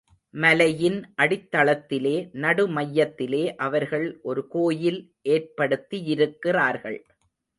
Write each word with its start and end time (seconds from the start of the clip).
மலையின் 0.33 0.95
அடித்தளத்திலே, 1.17 2.13
நடு 2.35 2.63
மையத்திலே 2.67 3.43
அவர்கள் 3.57 4.19
ஒரு 4.21 4.47
கோயில் 4.47 4.99
ஏற்படுத்தி 5.21 5.99
யிருக்கிறார்கள். 6.13 6.99